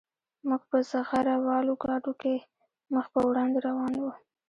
موږ 0.47 0.61
په 0.69 0.77
زغره 0.91 1.35
والو 1.45 1.73
ګاډو 1.83 2.13
کې 2.21 2.35
مخ 2.93 3.05
په 3.13 3.19
وړاندې 3.27 3.57
روان 3.67 3.93
وو 4.01 4.11